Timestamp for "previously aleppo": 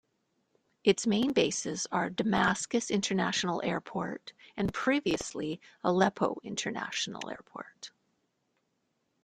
4.73-6.37